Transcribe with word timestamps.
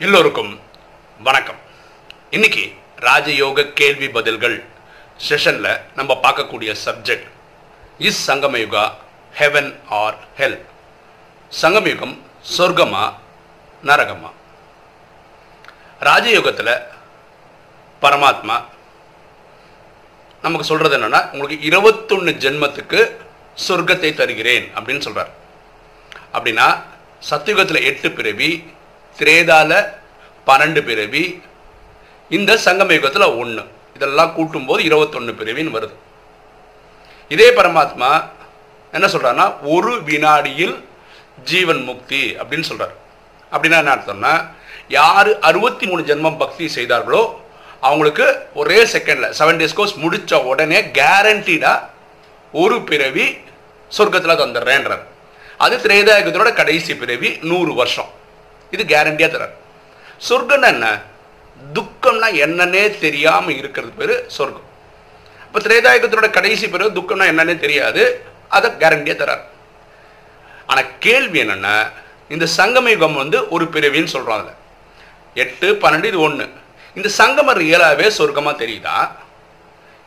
எல்லோருக்கும் 0.00 0.60
வணக்கம். 1.22 1.56
இன்னைக்கு 2.30 2.72
ராஜயோக 3.00 3.72
கேள்வி 3.72 4.08
பதில்கள் 4.08 4.64
செஷன்ல 5.28 5.80
நம்ம 5.94 6.18
பார்க்கக்கூடிய 6.22 6.74
subject 6.84 7.26
is 7.98 8.30
Sangamyuga 8.30 8.92
heaven 9.38 9.78
or 9.88 10.16
hell 10.36 10.64
சங்கமயுகம் 11.62 12.18
சொர்க்கமா 12.58 13.14
நரகமா? 13.84 14.30
ராஜயோகத்தில் 16.00 16.82
பரமாத்மா 18.02 18.64
நமக்கு 20.42 20.66
சொல்றது 20.66 20.98
என்னன்னா 20.98 21.30
உங்களுக்கு 21.30 21.68
இருபத்தொன்னு 21.68 22.30
ஜென்மத்துக்கு 22.46 23.12
சொர்க்கத்தை 23.68 24.14
தருகிறேன் 24.14 24.70
அப்படின்னு 24.74 25.06
சொல்றார். 25.08 25.32
அப்படின்னா 26.32 26.82
சத்தியுகத்தில் 27.30 27.82
எட்டு 27.82 28.10
பிறவி 28.10 28.76
திரேதால 29.16 29.72
பன்னெண்டு 30.46 30.80
பிறவி 30.88 31.24
இந்த 32.36 32.52
சங்கம 32.64 32.92
யுகத்தில் 32.96 33.36
ஒன்று 33.42 33.64
இதெல்லாம் 33.96 34.34
கூட்டும்போது 34.36 34.80
இருபத்தொன்று 34.88 35.32
பிறவின்னு 35.40 35.74
வருது. 35.76 35.94
இதே 37.34 37.48
பரமாத்மா 37.50 38.10
என்ன 38.92 39.06
சொல்கிறான்னா 39.14 39.46
ஒரு 39.74 40.02
வினாடியில் 40.02 40.76
ஜீவன் 41.50 41.82
முக்தி 41.88 42.22
அப்படின்னு 42.40 42.68
சொல்கிறார் 42.70 42.94
அப்படின்னா 43.52 43.78
என்ன 43.82 43.94
அர்த்தம்னா 43.96 44.32
யார் 44.88 45.30
அறுபத்தி 45.48 45.86
மூணு 45.86 46.02
ஜென்மம் 46.02 46.40
பக்தி 46.42 46.68
செய்தார்களோ 46.68 47.22
அவங்களுக்கு 47.80 48.26
ஒரே 48.54 48.78
செகண்டில் 48.92 49.34
செவன் 49.38 49.60
டேஸ் 49.60 49.74
கோர்ஸ் 49.74 49.98
முடிச்ச 50.04 50.42
உடனே 50.42 50.78
கேரண்டீடாக 50.98 51.86
ஒரு 52.52 52.76
பிறவி 52.82 53.26
சொர்க்கத்தில் 53.96 54.40
தந்துடுறேன்றார். 54.40 55.04
அது 55.64 55.76
திரேதாயுகத்தோட 55.76 56.52
கடைசி 56.52 56.94
பிறவி 56.94 57.38
நூறு 57.42 57.74
வருஷம். 57.74 58.10
இது 58.74 58.82
கேரண்டியாக 58.92 59.30
தரார். 59.34 59.54
சொர்க்கம்னா 60.28 60.68
என்ன? 60.76 60.86
துக்கம்னா 61.76 62.28
என்னன்னே 62.44 62.82
தெரியாமல் 63.04 63.58
இருக்கிறது 63.60 63.92
பேர் 64.00 64.14
சொர்க்கம். 64.36 64.66
இப்போ 65.46 65.60
திரேதாயகத்தினோட 65.66 66.28
கடைசி 66.38 66.66
பிறகு 66.74 66.96
துக்கம்னா 66.98 67.26
என்னன்னே 67.32 67.56
தெரியாது. 67.64 68.02
அதை 68.56 68.68
கேரண்டியாக 68.82 69.18
தரார். 69.22 69.44
ஆனால் 70.70 70.90
கேள்வி 71.04 71.38
என்னென்ன 71.44 71.68
இந்த 72.34 72.46
சங்கம 72.58 72.90
யுகம் 72.94 73.20
வந்து 73.22 73.38
ஒரு 73.54 73.64
பிறவின்னு 73.74 74.14
சொல்கிறோம் 74.14 74.38
அதில் 74.38 74.56
எட்டு 75.42 75.68
பன்னெண்டு 75.82 76.10
இது 76.10 76.18
ஒன்று 76.26 76.46
இந்த 76.98 77.08
சங்கமம் 77.20 77.60
ரியலாகவே 77.62 78.06
சொர்க்கமாக 78.18 78.54
தெரியுதா? 78.62 78.96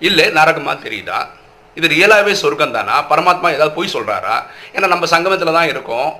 இல்லை 0.08 0.26
நரகமாக 0.38 0.76
தெரியுதா? 0.86 1.20
இது 1.78 1.88
ரியலாகவே 1.96 2.34
சொர்க்கம் 2.42 2.76
தானா 2.76 2.96
பரமாத்மா 3.12 3.50
ஏதாவது 3.56 3.74
போய் 3.78 3.94
சொல்கிறாரா 3.96 4.36
ஏன்னா 4.76 4.88
நம்ம 4.94 5.08
சங்கமத்தில் 5.14 5.58
தான் 5.58 5.72
இருக்கோம். 5.74 6.12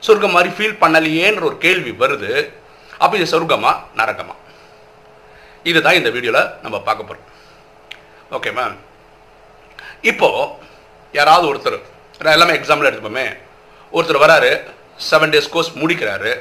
சொர்க்கம் 0.00 0.34
மாதிரி 0.36 0.50
ஃபீல் 0.56 0.80
பண்ணலையேன்ற 0.82 1.42
ஒரு 1.50 1.58
கேள்வி 1.58 1.92
வருது. 2.02 2.32
அப்போ 2.98 3.16
இது 3.18 3.26
சொர்க்கமா? 3.32 3.72
நரகமா? 3.96 4.34
இதுதான் 5.70 5.98
இந்த 6.00 6.10
வீடியோவில் 6.10 6.50
நம்ம 6.62 6.80
பார்க்க 6.80 7.08
போகிறோம் 7.08 7.26
ஓகே 8.36 8.50
மேம் 8.58 8.76
இப்போது 10.10 10.48
யாராவது 11.12 11.46
ஒருத்தர் 11.52 11.78
நான் 12.22 12.34
எல்லாமே 12.36 12.54
எக்ஸாம்பிள் 12.58 12.88
எடுத்துப்போமே. 12.88 13.26
ஒருத்தர் 13.92 14.24
வராரு 14.24 14.50
செவன் 15.10 15.32
டேஸ் 15.34 15.52
கோர்ஸ் 15.54 15.72
முடிக்கிறாரு. 15.80 16.32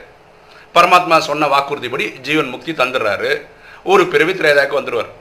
பரமாத்மா 0.76 1.18
சொன்ன 1.30 1.48
வாக்குறுதிப்படி 1.48 2.06
ஜீவன் 2.28 2.54
முக்தி 2.54 2.72
தந்துடுறாரு. 2.72 3.32
ஒரு 3.92 4.04
பிறவி 4.14 4.34
திரையதாக்கு 4.34 4.80
வந்துடுவார் 4.80 5.12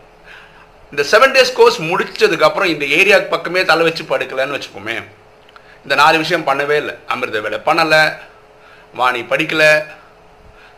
இந்த 0.92 1.02
செவன் 1.10 1.34
டேஸ் 1.34 1.56
கோர்ஸ் 1.58 1.78
முடித்ததுக்கப்புறம் 1.82 2.72
இந்த 2.72 2.84
ஏரியாவுக்கு 2.98 3.34
பக்கமே 3.34 3.64
தலை 3.70 3.84
வச்சு 3.86 4.04
படுக்கலைன்னு 4.10 4.56
வச்சுப்போமே 4.56 4.96
இந்த 5.84 5.94
நாலு 5.94 6.18
விஷயம் 6.18 6.46
பண்ணவே 6.46 6.76
இல்லை. 6.82 6.94
அமிர்த 7.06 7.40
வேலை 7.40 7.58
பண்ணலை. 7.66 8.02
வாணி 8.94 9.20
படிக்கலை. 9.20 9.70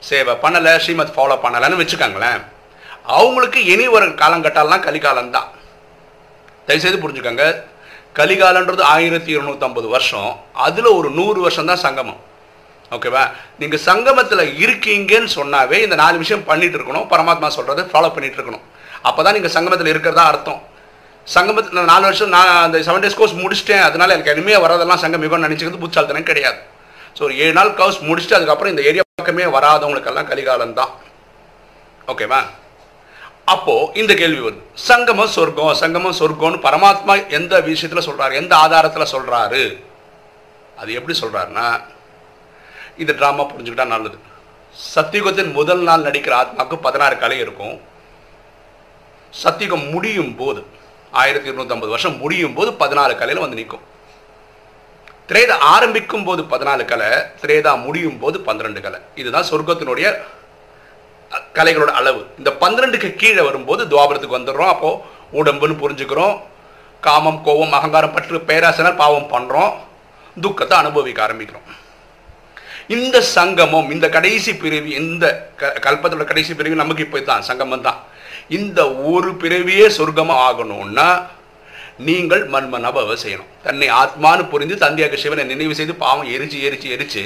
சேவை 0.01 0.35
பண்ணலை. 0.43 0.73
ஸ்ரீமத் 0.79 1.15
ஃபாலோ 1.17 1.37
பண்ணலைன்னு 1.45 1.81
வச்சுக்காங்களேன். 1.83 2.41
அவங்களுக்கு 3.19 3.65
இனி 3.65 3.87
ஒரு 3.87 4.07
காலங்கட்டாலாம் 4.09 4.85
கலிகாலம் 4.87 5.31
தான் 5.31 5.49
தயவுசெய்து 6.67 7.09
புரிஞ்சுக்கோங்க. 7.09 7.45
கலிகாலன்றது 8.15 8.81
ஆயிரத்தி 8.81 9.39
இருநூத்தம்பது 9.39 9.89
வருஷம். 9.89 10.31
அதில் 10.53 10.91
ஒரு 10.99 11.11
நூறு 11.11 11.41
வருஷம் 11.41 11.67
தான் 11.67 11.85
சங்கமம். 11.87 12.21
ஓகேவா? 12.91 13.23
நீங்கள் 13.59 13.85
சங்கமத்தில் 13.89 14.55
இருக்கீங்கன்னு 14.65 15.29
சொன்னாவே 15.35 15.79
இந்த 15.83 15.95
நாலு 15.95 16.19
விஷயம் 16.19 16.45
பண்ணிட்டு 16.45 16.79
இருக்கணும். 16.79 17.11
பரமாத்மா 17.13 17.51
சொல்கிறத 17.57 17.85
ஃபாலோ 17.93 18.11
பண்ணிட்டு 18.15 18.39
இருக்கணும். 18.39 18.65
அப்போ 19.03 19.23
தான் 19.23 19.33
நீங்கள் 19.33 19.51
சங்கமத்தில் 19.51 19.93
இருக்கிறதா 19.95 20.25
அர்த்தம். 20.25 20.63
சங்கமத்தில் 21.35 21.77
நான் 21.79 21.93
நாலு 21.93 22.05
வருஷம் 22.09 22.33
நான் 22.35 22.51
அந்த 22.65 22.79
செவன் 22.87 23.03
டேஸ் 23.05 23.17
கோர்ஸ் 23.21 23.41
முடிச்சிட்டேன். 23.43 23.85
அதனால 23.89 24.15
எனக்கு 24.17 24.33
இனிமே 24.35 24.59
வரதெல்லாம் 24.65 25.01
சங்கம் 25.03 25.23
மிகவும் 25.25 25.45
நினச்சிக்கிறது 25.47 25.83
புத்தால்தனம் 25.85 26.29
கிடையாது. 26.31 26.61
ஸோ 27.17 27.23
ஒரு 27.29 27.35
ஏழு 27.45 27.55
நாள் 27.59 27.73
கோர்ஸ் 27.81 27.99
முடிச்சுட்டு 28.09 28.39
அதுக்கப்புறம் 28.39 28.73
இந்த 28.75 28.83
ஏரியா 28.91 29.05
பக்கமே 29.21 29.47
வராதவங்களுக்கெல்லாம் 29.57 30.29
கலிகாலம் 30.31 30.77
தான். 30.81 30.93
ஓகேவா 32.13 32.41
அப்போது 33.55 33.91
இந்த 34.01 34.13
கேள்வி 34.21 34.41
வருது. 34.45 34.63
சங்கமம் 34.89 35.33
சொர்க்கம் 35.35 35.75
சங்கமம் 35.83 36.17
சொர்க்கம்னு 36.21 36.59
பரமாத்மா 36.69 37.15
எந்த 37.39 37.61
விஷயத்தில் 37.71 38.07
சொல்கிறாரு 38.09 38.33
எந்த 38.43 38.53
ஆதாரத்தில் 38.63 39.13
சொல்கிறாரு 39.15 39.65
அது 40.81 40.97
எப்படி 40.99 41.15
சொல்கிறாருன்னா 41.23 41.67
இந்த 43.03 43.13
ட்ராமா 43.19 43.45
புரிஞ்சுக்கிட்டா 43.51 43.87
நல்லது. 43.95 44.17
சத்தியுகத்தின் 44.95 45.53
முதல் 45.59 45.85
நாள் 45.89 46.07
நடிக்கிற 46.09 46.35
ஆத்மாவுக்கு 46.41 46.77
பதினாறு 46.87 47.17
கலை 47.23 47.39
இருக்கும். 47.45 47.77
சத்தியுகம் 49.43 49.87
முடியும் 49.95 50.35
போது 50.41 50.61
ஆயிரத்தி 51.17 51.51
இருநூத்தி 51.51 51.79
வருஷம் 51.79 52.19
முடியும் 52.19 52.55
போது 52.55 52.71
பதினாலு 52.71 53.15
கலையில 53.15 53.41
வந்து 53.41 53.57
நிற்கும் 53.57 53.95
திரேதா 55.29 55.51
ஆரம்பிக்கும் 55.51 56.25
போது 56.25 56.43
பதினாலு 56.43 56.85
கலை 56.85 57.07
திரேதா 57.43 57.83
முடியும் 57.83 58.19
போது 58.19 58.41
பன்னிரெண்டு 58.41 58.81
கலை. 58.81 59.01
இதுதான் 59.15 59.45
சொர்க்கத்தினுடைய 59.51 60.23
கலைகளோட 61.55 61.87
அளவு. 61.87 62.27
இந்த 62.39 62.51
பன்னிரெண்டுக்கு 62.61 63.15
கீழே 63.15 63.41
வரும்போது 63.41 63.85
துவாபரத்துக்கு 63.85 64.39
வந்துடுறோம். 64.39 64.69
அப்போ 64.69 65.05
உடம்புன்னு 65.33 65.79
புரிஞ்சுக்கிறோம். 65.79 66.41
காமம் 67.01 67.43
கோபம் 67.43 67.73
அகங்காரம் 67.73 68.13
பற்று 68.13 68.41
பேராசனர் 68.41 68.97
பாவம் 68.97 69.31
பண்றோம். 69.33 69.73
துக்கத்தை 70.41 70.79
அனுபவிக்க 70.79 71.27
ஆரம்பிக்கிறோம். 71.27 71.67
இந்த 72.89 73.21
சங்கமம் 73.21 73.91
இந்த 73.91 74.09
கடைசி 74.09 74.57
பிரிவு 74.57 74.91
இந்த 74.91 75.51
க- 75.57 75.77
கல்பத்தோட 75.81 76.25
கடைசி 76.25 76.55
பிரிவு 76.55 76.75
நமக்கு 76.75 77.03
இப்போ 77.03 77.21
தான் 77.21 77.43
சங்கமம் 77.43 77.83
தான் 77.83 78.03
இந்த 78.59 78.81
ஒரு 79.13 79.31
பிறவியே 79.43 79.87
சொர்க்கமாக 79.97 80.45
ஆகணும்னா 80.49 81.09
நீங்கள் 82.09 82.43
மன்மனபவ 82.55 83.15
செய்யணும். 83.23 83.53
தன்னை 83.67 83.87
ஆத்மான்னு 84.01 84.45
புரிந்து 84.53 84.77
தந்தையாக 84.85 85.17
சிவனை 85.23 85.45
நினைவு 85.53 85.75
செய்து 85.79 85.95
பாவம் 86.03 86.31
எரிச்சு 86.35 86.59
எரிச்சு 86.69 86.89
எரிச்சு 86.97 87.25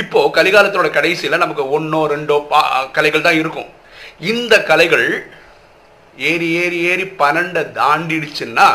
இப்போ 0.00 0.20
கலிகாலத்தோட 0.36 0.88
கடைசியில் 0.96 1.42
நமக்கு 1.42 1.64
ஒன்றோ 1.76 2.00
ரெண்டோ 2.12 2.36
பா 2.50 2.60
கலைகள் 2.96 3.26
தான் 3.26 3.40
இருக்கும். 3.42 3.70
இந்த 4.32 4.54
கலைகள் 4.70 5.06
ஏறி 6.30 6.48
ஏறி 6.62 6.78
ஏறி 6.90 7.04
பன்னெண்டை 7.22 7.62
தாண்டிடுச்சுன்னா 7.78 8.68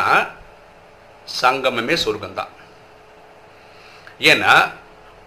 சங்கமமே 1.41 1.95
சொர்க்கம்தான். 2.05 2.51
ஏன்னா 4.31 4.53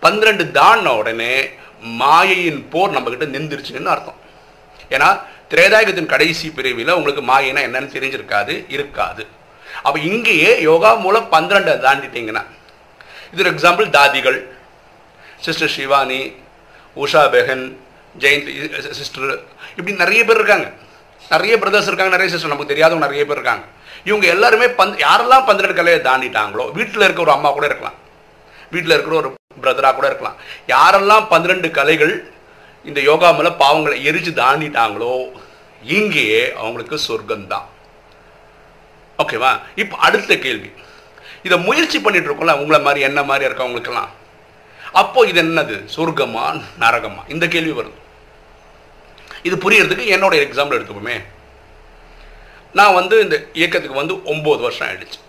பன்னிரெண்டு 0.02 0.44
தாண்டின 0.58 0.94
உடனே 1.00 1.32
மாயையின் 2.00 2.62
போர் 2.72 2.94
நம்மக்கிட்ட 2.94 3.26
நின்றுருச்சுன்னு 3.34 3.94
அர்த்தம். 3.94 4.20
ஏன்னா 4.94 5.08
திரேதாயுகத்தின் 5.52 6.12
கடைசி 6.12 6.46
பிரிவில் 6.56 6.96
உங்களுக்கு 6.98 7.22
மாயினா 7.30 7.60
என்னன்னு 7.66 7.94
தெரிஞ்சிருக்காது 7.96 8.54
இருக்காது. 8.76 9.22
அப்போ 9.86 9.98
இங்கேயே 10.10 10.52
யோகா 10.68 10.90
மூலம் 11.04 11.28
பன்னிரெண்டை 11.34 11.74
தாண்டிட்டீங்கன்னா 11.86 12.42
இது 13.32 13.42
ஒரு 13.44 13.50
எக்ஸாம்பிள் 13.54 13.88
தாதிகள் 13.96 14.38
சிஸ்டர் 15.44 15.72
சிவானி 15.76 16.20
உஷா 17.02 17.22
பெஹன் 17.34 17.64
ஜெயந்தி 18.22 18.52
சிஸ்டர் 19.00 19.32
இப்படி 19.78 19.92
நிறைய 20.02 20.20
பேர் 20.28 20.40
இருக்காங்க. 20.40 20.68
நிறைய 21.34 21.54
பிரதர்ஸ் 21.62 21.88
இருக்காங்க 21.90 22.14
நிறைய 22.16 22.30
சிஸ்டர் 22.32 22.52
நமக்கு 22.52 22.72
தெரியாதவங்க 22.72 23.06
நிறைய 23.08 23.24
பேர் 23.26 23.38
இருக்காங்க. 23.38 23.64
இவங்க 24.08 24.26
எல்லாருமே 24.34 24.66
பந்த் 24.80 25.02
யாரெல்லாம் 25.06 25.46
பன்னிரெண்டு 25.48 25.78
கலையை 25.80 26.00
தாண்டிட்டாங்களோ 26.08 26.64
வீட்டில் 26.78 27.06
இருக்க 27.06 27.26
ஒரு 27.26 27.34
அம்மா 27.36 27.50
கூட 27.56 27.66
இருக்கலாம். 27.70 27.96
வீட்டில் 28.74 28.94
இருக்கிற 28.96 29.16
ஒரு 29.22 29.30
பிரதராக 29.64 29.94
கூட 29.98 30.06
இருக்கலாம். 30.10 30.36
யாரெல்லாம் 30.74 31.24
பன்னிரெண்டு 31.32 31.70
கலைகள் 31.78 32.14
இந்த 32.88 33.00
யோகா 33.08 33.30
மேல 33.30 33.48
பாவங்களை 33.62 33.96
எரிச்சு 34.10 34.32
தாண்டிட்டாங்களோ 34.42 35.12
இங்கேயே 35.82 36.42
அவங்களுக்கு 36.60 36.96
சொர்க்கம்தான். 37.08 37.66
ஓகேவா? 39.22 39.50
இப்போ 39.82 39.96
அடுத்த 39.96 40.38
கேள்வி. 40.38 40.70
இதை 41.42 41.56
முயற்சி 41.58 41.98
பண்ணிட்டு 42.00 42.28
இருக்கோம்ல 42.28 42.54
உங்களை 42.62 42.80
மாதிரி 42.80 43.00
என்ன 43.00 43.22
மாதிரி 43.22 43.44
இருக்கவங்களுக்கெல்லாம். 43.48 44.12
அப்போ 44.92 45.26
இது 45.26 45.42
என்னது? 45.42 45.76
சொர்க்கமா 45.96 46.44
நரகமா? 46.80 47.22
இந்த 47.28 47.48
கேள்வி 47.48 47.74
வருது. 47.80 47.98
இது 49.42 49.56
புரியறதுக்கு 49.64 50.04
என்னோட 50.14 50.34
எக்ஸாம்பிள் 50.44 50.78
எடுத்துப்போமே 50.78 51.16
நான் 52.72 52.94
வந்து 52.94 53.16
இந்த 53.20 53.36
இயக்கத்துக்கு 53.52 54.00
வந்து 54.02 54.14
ஒம்பது 54.14 54.60
வருஷம் 54.60 54.88
ஆயிடுச்சு. 54.88 55.20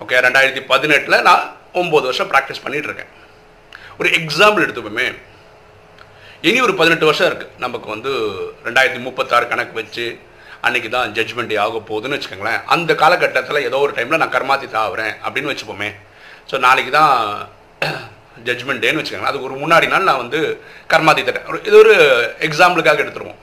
ஓகே 0.00 0.16
ரெண்டாயிரத்தி 0.26 0.62
பதினெட்டில் 0.72 1.22
நான் 1.22 1.44
ஒம்பது 1.74 2.06
வருஷம் 2.08 2.30
ப்ராக்டிஸ் 2.30 2.64
பண்ணிட்டு 2.64 2.88
இருக்கேன். 2.90 3.12
ஒரு 3.98 4.08
எக்ஸாம்பிள் 4.08 4.64
எடுத்துப்போமே 4.66 5.06
இனி 6.44 6.60
ஒரு 6.60 6.74
பதினெட்டு 6.74 7.04
வருஷம் 7.04 7.32
இருக்குது 7.32 7.48
நமக்கு 7.58 7.88
வந்து 7.88 8.10
ரெண்டாயிரத்தி 8.64 9.00
முப்பத்தாறு 9.00 9.48
கணக்கு 9.48 9.72
வச்சு 9.72 10.18
அன்னைக்கு 10.60 10.90
தான் 10.90 11.12
ஜட்ஜ்மெண்ட் 11.12 11.58
ஆக 11.58 11.82
போகுதுன்னு 11.88 12.20
வச்சுக்கோங்களேன். 12.20 12.64
அந்த 12.64 12.94
காலகட்டத்தில் 12.94 13.62
ஏதோ 13.62 13.78
ஒரு 13.78 13.92
டைமில் 13.92 14.16
நான் 14.16 14.32
கர்மாத்தி 14.32 14.64
ஆகுறேன் 14.64 15.14
அப்படின்னு 15.24 15.56
வச்சுப்போமே. 15.56 15.94
ஸோ 16.50 16.58
நாளைக்கு 16.58 16.90
தான் 16.90 17.48
ஜட்ஜ்மெண்ட் 18.44 18.82
டேன்னு 18.82 19.04
வச்சுக்கோங்க 19.04 19.22
அதுக்கு 19.22 19.52
ஒரு 19.52 19.54
முன்னாடி 19.54 19.88
நாள் 19.88 20.02
நான் 20.02 20.16
வந்து 20.16 20.62
கர்மாதி 20.88 21.22
தட்டேன் 21.22 21.46
ஒரு- 21.46 21.66
இது 21.66 21.78
ஒரு 21.78 21.94
எக்ஸாம்பிளுக்காக 22.40 23.02
எடுத்துருவோம். 23.04 23.34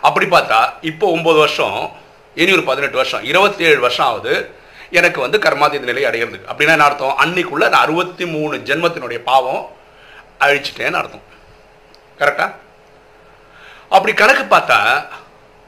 அப்படி 0.00 0.26
பார்த்தா 0.26 0.72
இப்போ 0.80 1.16
ஒம்பது 1.16 1.38
வருஷம் 1.38 1.92
இனி 2.34 2.52
ஒரு 2.52 2.62
பதினெட்டு 2.62 2.96
வருஷம் 2.96 3.24
இருபத்தி 3.24 3.64
ஏழு 3.64 3.80
வருஷம் 3.80 4.06
ஆகுது. 4.06 4.50
எனக்கு 4.90 5.20
வந்து 5.20 5.38
கர்மாதீத 5.38 5.80
நிலை 5.80 6.04
அடையிறதுக்கு. 6.04 6.52
அப்படின்னா 6.54 6.70
என்ன 6.70 6.84
அர்த்தம்? 6.84 7.16
அன்னைக்குள்ள 7.20 7.68
நான் 7.68 7.82
அறுபத்தி 7.82 8.26
மூணு 8.26 8.56
ஜென்மத்தினுடைய 8.56 9.18
பாவம் 9.18 9.70
அழிச்சிட்டேன்னு 10.40 10.92
அர்த்தம். 10.92 11.34
கரெக்டா? 12.20 12.52
அப்படி 13.88 14.12
கணக்கு 14.14 14.56
பார்த்தா 14.56 15.04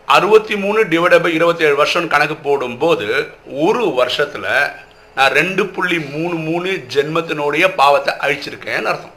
அறுபத்தி 0.04 0.56
மூணு 0.56 0.84
டிவைட் 0.84 1.22
பை 1.22 1.34
இருபத்தி 1.34 1.64
ஏழு 1.64 1.76
வருஷம் 1.76 2.08
கணக்கு 2.08 2.36
போடும்போது 2.36 3.32
ஒரு 3.46 3.92
வருஷத்தில் 3.92 4.70
நான் 5.14 5.32
ரெண்டு 5.32 5.66
புள்ளி 5.66 6.00
மூணு 6.00 6.34
மூணு 6.34 6.84
ஜென்மத்தினுடைய 6.94 7.74
பாவத்தை 7.74 8.14
அழிச்சிருக்கேன்னு 8.14 8.84
அர்த்தம். 8.84 9.16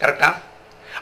கரெக்டா? 0.00 0.34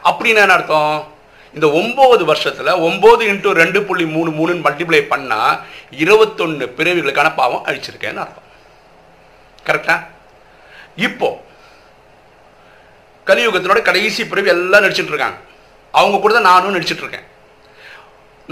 அப்படின்னு 0.03 0.35
என்ன 0.35 0.53
அர்த்தம்? 0.53 1.07
இந்த 1.53 1.67
ஒம்பது 1.67 2.23
வருஷத்தில் 2.23 2.67
ஒம்பது 2.67 3.21
இன்ட்டு 3.21 3.51
ரெண்டு 3.51 3.83
புள்ளி 3.83 4.05
மூணு 4.05 4.29
மூணுன்னு 4.29 4.57
மல்டிப்ளை 4.57 5.01
பண்ணால் 5.09 5.59
இருபத்தொன்று 5.91 6.73
பிறவிகளுக்கான 6.77 7.35
பாவம் 7.35 7.65
அழிச்சிருக்கேன்னு 7.65 8.25
அர்த்தம். 8.25 8.47
கரெக்டா? 9.65 10.05
இப்போ 10.95 11.47
கலியுகத்தினோட 13.29 13.81
கடைசி 13.89 14.21
பிறவி 14.31 14.49
எல்லாம் 14.55 14.83
நடிச்சிட்டு 14.85 15.13
இருக்காங்க. 15.13 15.37
அவங்க 15.93 16.17
கூட 16.23 16.33
தான் 16.37 16.49
நானும் 16.51 16.75
நடிச்சிட்டு 16.75 17.03
இருக்கேன். 17.05 17.27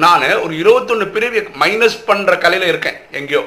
நான் 0.03 0.23
ஒரு 0.45 0.53
இருபத்தொன்னு 0.61 1.05
பிறவி 1.15 1.39
மைனஸ் 1.63 1.97
பண்ணுற 2.09 2.33
கலையில் 2.43 2.69
இருக்கேன் 2.71 2.97
எங்கேயோ. 3.19 3.41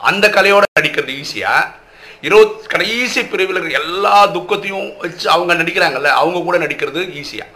அந்த 0.00 0.24
கலையோட 0.36 0.64
நடிக்கிறது 0.78 1.12
ஈஸியாக 1.22 1.82
இருபத் 2.28 2.68
கடைசி 2.72 3.20
பிரிவில் 3.32 3.56
இருக்கிற 3.56 3.80
எல்லா 3.82 4.14
துக்கத்தையும் 4.34 4.88
வச்சு 5.02 5.26
அவங்க 5.34 5.54
நடிக்கிறாங்கல்ல 5.60 6.10
அவங்க 6.20 6.38
கூட 6.46 6.56
நடிக்கிறது 6.62 7.00
ஈஸியாக 7.20 7.50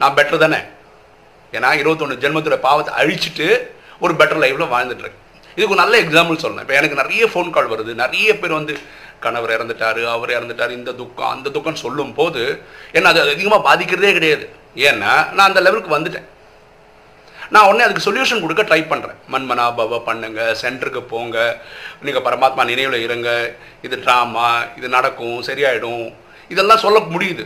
நான் 0.00 0.16
பெட்டர் 0.18 0.42
தானே? 0.44 0.58
ஏன்னா 1.56 1.68
இருபத்தொன்று 1.82 2.22
ஜென்மத்தோட 2.24 2.56
பாவத்தை 2.66 2.92
அழிச்சிட்டு 3.00 3.46
ஒரு 4.04 4.14
பெட்டர் 4.20 4.42
லைஃப்பில் 4.44 4.72
வாழ்ந்துட்டுருக்கேன் 4.74 5.22
இதுக்கு 5.56 5.74
ஒரு 5.74 5.82
நல்ல 5.82 6.00
எக்ஸாம்பிள் 6.04 6.40
சொல்லணும் 6.42 6.64
இப்போ 6.64 6.74
எனக்கு 6.80 7.00
நிறைய 7.02 7.26
ஃபோன் 7.32 7.52
கால் 7.56 7.70
வருது. 7.74 7.92
நிறைய 8.02 8.30
பேர் 8.40 8.58
வந்து 8.60 8.74
கணவர் 9.24 9.54
இறந்துட்டாரு 9.56 10.02
அவர் 10.14 10.30
இறந்துட்டாரு 10.36 10.72
இந்த 10.78 10.92
துக்கம் 11.00 11.32
அந்த 11.34 11.50
துக்கம் 11.56 11.82
சொல்லும் 11.84 12.14
போது 12.18 12.42
என்ன 12.96 13.10
அது 13.12 13.20
அதிகமாக 13.34 13.66
பாதிக்கிறதே 13.68 14.12
கிடையாது. 14.18 14.46
ஏன்னா 14.88 15.12
நான் 15.36 15.48
அந்த 15.50 15.60
லெவலுக்கு 15.66 15.96
வந்துட்டேன். 15.96 16.26
நான் 17.54 17.66
உடனே 17.68 17.84
அதுக்கு 17.86 18.06
சொல்யூஷன் 18.06 18.42
கொடுக்க 18.44 18.62
ட்ரை 18.68 18.80
பண்ணுறேன் 18.92 19.18
மண்மனா 19.32 19.64
பவ 19.80 19.98
பண்ணுங்க 20.08 20.40
சென்டருக்கு 20.62 21.02
போங்க 21.12 21.36
நீங்கள் 22.06 22.24
பரமாத்மா 22.28 22.62
நினைவில் 22.70 23.04
இருங்க 23.06 23.28
இது 23.86 23.96
ட்ராமா 24.04 24.48
இது 24.78 24.88
நடக்கும் 24.96 25.38
சரியாயிடும். 25.48 26.06
இதெல்லாம் 26.52 26.84
சொல்ல 26.86 26.98
முடியுது. 27.14 27.44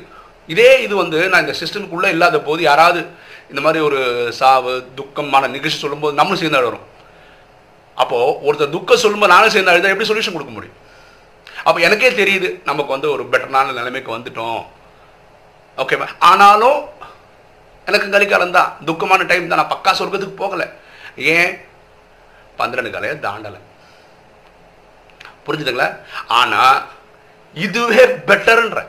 இதே 0.54 0.70
இது 0.84 0.94
வந்து 1.02 1.18
நான் 1.32 1.44
இந்த 1.44 1.56
சிஸ்டனுக்குள்ளே 1.62 2.08
இல்லாத 2.14 2.36
போது 2.46 2.60
யாராவது 2.70 3.00
இந்த 3.50 3.60
மாதிரி 3.64 3.80
ஒரு 3.88 4.00
சாவு 4.38 4.72
துக்கமான 4.98 5.48
நிகழ்ச்சி 5.56 5.78
சொல்லும்போது 5.84 6.18
நம்மளும் 6.18 6.40
சேர்ந்து 6.42 6.60
அழுகிறோம் 6.60 6.86
அப்போது 8.02 8.34
ஒருத்தர் 8.46 8.74
துக்கம் 8.74 9.02
சொல்லும்போது 9.04 9.32
நானும் 9.34 9.54
சேர்ந்து 9.54 9.72
அழுதா 9.72 9.92
எப்படி 9.92 10.08
சொல்யூஷன் 10.10 10.36
கொடுக்க 10.36 10.52
முடியும்? 10.56 10.76
அப்போ 11.64 11.80
எனக்கே 11.80 12.10
தெரியுது 12.10 12.60
நமக்கு 12.64 12.90
வந்து 12.90 13.10
ஒரு 13.10 13.24
பெட்டரான 13.32 13.72
நிலைமைக்கு 13.72 14.16
வந்துட்டோம். 14.16 14.66
ஓகேவா 15.76 16.06
ஆனாலும் 16.18 16.84
எனக்கு 17.86 18.06
கலிக்காலம் 18.08 18.50
தான். 18.50 18.76
துக்கமான 18.84 19.26
டைம் 19.26 19.48
தான். 19.48 19.58
நான் 19.58 19.78
பக்கா 19.78 19.98
சொர்க்கத்துக்கு 19.98 20.42
போகலை. 20.42 20.72
ஏன்? 21.16 21.58
பன்னிரெண்டு 22.56 22.90
கலையை 22.90 23.18
தாண்டலை. 23.18 23.60
புரிஞ்சுதுங்களா? 25.46 25.96
ஆனால் 26.26 26.86
இதுவே 27.54 28.04
பெட்டர்ன்ற 28.04 28.86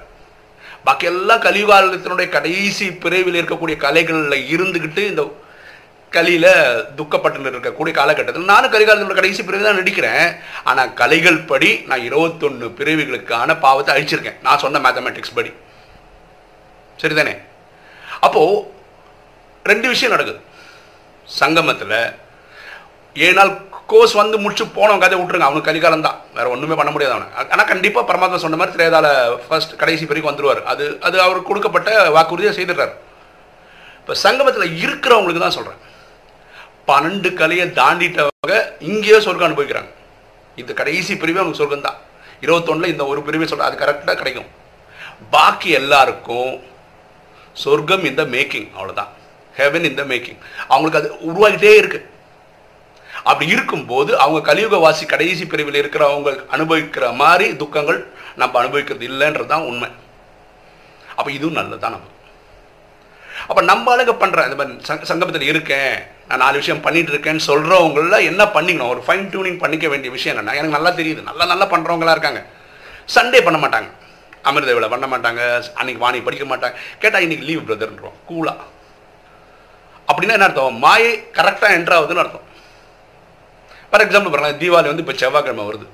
பாக்கி 0.84 1.06
எல்லாம் 1.06 1.42
கலியுகாலத்தினுடைய 1.42 2.30
கடைசி 2.30 2.94
பிரிவில் 2.94 3.46
இருக்கக்கூடிய 3.46 3.78
கலைகளில் 3.78 4.60
இருந்துக்கிட்டு 4.60 4.98
இந்த 4.98 5.41
கலியில் 6.16 6.52
துக்கப்பட்டு 7.00 7.52
இருக்கக்கூடிய 7.52 7.94
காலகட்டத்தில் 7.98 8.52
நானும் 8.54 8.72
கலிகாலத்தினோட 8.74 9.16
கடைசி 9.20 9.42
பிரிவு 9.48 9.66
தான் 9.66 9.80
நடிக்கிறேன். 9.82 10.26
ஆனால் 10.70 10.94
கலைகள் 11.02 11.40
படி 11.52 11.70
நான் 11.90 12.06
இருபத்தொன்று 12.08 12.68
பிரிவுகளுக்கான 12.80 13.56
பாவத்தை 13.66 13.92
அழிச்சிருக்கேன். 13.96 14.40
நான் 14.48 14.62
சொன்ன 14.64 14.80
மேத்தமேட்டிக்ஸ் 14.86 15.36
படி. 15.38 15.52
சரிதானே? 17.02 17.36
அப்போது 18.28 18.58
ரெண்டு 19.72 19.88
விஷயம் 19.94 20.14
நடக்குது. 20.16 20.40
சங்கமத்தில் 21.28 22.00
ஏழு 23.26 23.36
நாள் 23.38 23.54
கோர்ஸ் 23.92 24.16
வந்து 24.22 24.38
முடிச்சு 24.44 24.66
போனவன் 24.76 25.02
கதை 25.04 25.16
விட்டுருங்க. 25.20 25.48
அவனுக்கு 25.50 25.70
கலிகாலம் 25.70 26.06
தான். 26.08 26.18
வேறு 26.36 26.52
ஒன்றுமே 26.56 26.76
பண்ண 26.80 26.92
முடியாது 26.94 27.16
அவனை. 27.16 27.30
ஆனால் 27.54 27.70
கண்டிப்பாக 27.72 28.04
பரமாத்மா 28.10 28.42
சொன்ன 28.44 28.60
மாதிரி 28.62 28.76
திரேதால 28.76 29.08
ஃபர்ஸ்ட் 29.46 29.74
கடைசி 29.82 30.04
பிரிவுக்கு 30.10 30.32
வந்துடுவார் 30.32 30.62
அது 30.74 30.86
அது 31.08 31.18
அவருக்கு 31.26 31.50
கொடுக்கப்பட்ட 31.52 31.90
வாக்குறுதியை 32.18 32.54
செய்துடுறாரு 32.60 32.94
இப்போ 34.02 34.14
சங்கமத்தில் 34.26 34.78
இருக்கிறவங்களுக்கு 34.84 35.44
தான் 35.46 35.58
சொல்கிறேன் 35.58 35.82
பன்னெண்டு 36.90 37.30
கலையை 37.40 37.66
தாண்டிட்டவங்க 37.80 38.56
இங்கேயே 38.90 39.20
சொர்க்கம் 39.26 39.48
அனுபவிக்கிறாங்க. 39.50 39.92
இந்த 40.62 40.72
கடைசி 40.80 41.14
பிரிவே 41.22 41.42
அவங்க 41.44 41.58
சொர்க்கம் 41.60 41.88
தான் 41.88 42.00
இருபத்தொன்னில் 42.46 42.92
இந்த 42.94 43.04
ஒரு 43.12 43.20
பிரிவை 43.28 43.46
சொல்கிறேன் 43.48 43.70
அது 43.70 43.82
கரெக்டாக 43.82 44.16
கிடைக்கும். 44.22 44.50
பாக்கி 45.34 45.70
எல்லாருக்கும் 45.80 46.54
சொர்க்கம் 47.64 48.06
இந்த 48.10 48.24
மேக்கிங் 48.36 48.70
அவ்வளோதான் 48.78 49.12
ஹெவன் 49.60 49.90
இந்த 49.92 50.04
மேக்கிங் 50.12 50.40
அவங்களுக்கு 50.72 51.00
அது 51.02 51.10
உருவாகிட்டே 51.30 51.74
இருக்கு. 51.82 52.00
அப்படி 53.30 53.48
இருக்கும்போது 53.54 54.12
அவங்க 54.24 54.40
கலியுகவாசி 54.50 55.04
கடைசி 55.14 55.44
பிரிவில் 55.52 55.80
இருக்கிறவங்க 55.82 56.32
அனுபவிக்கிற 56.56 57.06
மாதிரி 57.22 57.48
துக்கங்கள் 57.62 58.00
நம்ம 58.42 58.60
அனுபவிக்கிறது 58.62 59.06
இல்லைன்றது 59.12 59.52
தான் 59.54 59.68
உண்மை. 59.72 59.90
அப்போ 61.18 61.30
இதுவும் 61.38 61.60
நல்லது 61.60 61.82
தான் 61.84 61.96
நம்ம 61.96 62.10
அப்போ 63.50 63.62
நம்ம 63.70 63.92
ஆளுங்க 63.94 64.14
பண்ணுற 64.22 64.46
இந்த 64.48 64.58
மாதிரி 64.60 65.06
சங்கமத்தில் 65.12 65.50
இருக்கேன். 65.52 65.94
நான் 66.32 66.42
நாலு 66.46 66.60
விஷயம் 66.60 66.84
பண்ணிட்டு 66.84 67.12
இருக்கேன்னு 67.14 67.44
சொல்கிறவங்கள 67.48 68.18
என்ன 68.32 68.44
பண்ணிக்கணும்? 68.56 68.92
ஒரு 68.94 69.02
ஃபைன் 69.06 69.26
டியூனிங் 69.32 69.58
பண்ணிக்க 69.64 69.86
வேண்டிய 69.94 70.10
விஷயம் 70.18 70.38
என்ன 70.42 70.54
எனக்கு 70.60 70.76
நல்லா 70.78 70.92
தெரியுது. 71.00 71.22
நல்லா 71.30 71.46
நல்லா 71.52 71.66
பண்ணுறவங்களா 71.74 72.14
இருக்காங்க. 72.16 72.42
சண்டே 73.16 73.40
பண்ண 73.48 73.58
மாட்டாங்க. 73.64 73.90
அமிர்த 74.50 74.74
விழா 74.76 74.90
பண்ண 74.94 75.08
மாட்டாங்க. 75.14 75.42
அன்னைக்கு 75.80 76.04
வாணி 76.04 76.20
படிக்க 76.28 76.46
மாட்டாங்க. 76.52 76.76
கேட்டால் 77.02 77.26
இன்னைக்கு 77.26 77.48
லீவ் 77.50 77.66
பிரதர்ன்றோம் 77.68 78.16
கூலா 78.30 78.54
அப்படின்னா 80.10 80.36
என்ன 80.38 80.48
அர்த்தம்? 80.50 80.80
மாயை 80.86 81.12
கரெக்டாக 81.38 81.76
என்ட்ரு 81.78 81.96
ஆகுதுன்னு 81.98 82.24
அர்த்தம். 82.24 82.46
ஃபார் 83.90 84.04
எக்ஸாம்பிள் 84.06 84.34
பாருங்க 84.34 84.60
தீபாவளி 84.64 84.92
வந்து 84.92 85.04
இப்போ 85.06 85.16
செவ்வாய்க்கிழமை 85.24 85.66
வருது. 85.70 85.88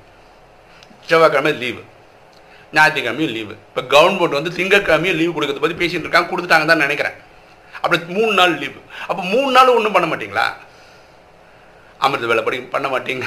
செவ்வாய்க்கிழமை 1.12 1.54
லீவு 1.64 1.84
ஞாயிற்றுக்கிழமையும் 2.78 3.34
லீவு 3.38 3.54
இப்போ 3.70 3.82
கவர்மெண்ட் 3.96 4.38
வந்து 4.40 4.54
திங்கக்கிழமையும் 4.60 5.20
லீவு 5.22 5.34
கொடுக்கறத 5.36 5.64
பற்றி 5.64 5.80
பேசிகிட்டு 5.82 6.06
இருக்காங்க. 6.08 6.30
கொடுத்துட்டாங்க 6.32 6.68
தான் 6.72 6.86
நினைக்கிறேன். 6.86 7.18
அப்படி 7.82 8.00
மூணு 8.18 8.32
நாள் 8.40 8.60
லீவு 8.62 8.80
அப்போ 9.10 9.22
மூணு 9.34 9.50
நாள் 9.56 9.76
ஒன்றும் 9.78 9.96
பண்ண 9.96 10.08
மாட்டிங்களா? 10.12 10.46
அமிர்த 12.06 12.28
வேலை 12.32 12.44
படி 12.48 12.58
பண்ண 12.76 12.88
மாட்டீங்க. 12.94 13.26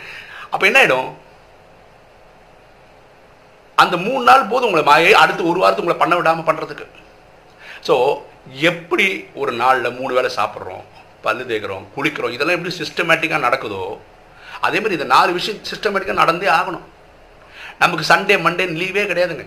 அப்போ 0.52 0.64
என்ன 0.68 0.80
ஆகிடும் 0.82 1.10
அந்த 3.82 3.96
மூணு 4.06 4.22
நாள் 4.30 4.48
போதும் 4.50 4.68
உங்களை 4.68 4.84
மாயை 4.90 5.12
அடுத்து 5.22 5.48
ஒரு 5.50 5.58
வாரத்துக்கு 5.60 5.84
உங்களை 5.84 6.00
பண்ண 6.02 6.14
விடாமல் 6.16 6.48
பண்ணுறதுக்கு 6.48 6.86
ஸோ 7.86 7.94
எப்படி 8.70 9.06
ஒரு 9.40 9.52
நாளில் 9.62 9.96
மூணு 9.98 10.12
வேளை 10.16 10.30
சாப்பிட்றோம் 10.36 10.84
பல்லு 11.24 11.44
தேய்க்கிறோம் 11.48 11.84
குளிக்கிறோம் 11.96 12.34
இதெல்லாம் 12.34 12.56
எப்படி 12.58 12.74
சிஸ்டமேட்டிக்காக 12.80 13.46
நடக்குதோ 13.46 13.82
அதே 14.66 14.78
மாதிரி 14.80 14.96
இந்த 14.98 15.08
நாலு 15.14 15.30
விஷயம் 15.38 15.60
சிஸ்டமேட்டிக்காக 15.70 16.20
நடந்தே 16.22 16.48
ஆகணும். 16.58 16.86
நமக்கு 17.82 18.04
சண்டே 18.12 18.34
மண்டேன்னு 18.44 18.80
லீவே 18.80 19.02
கிடையாதுங்க. 19.10 19.46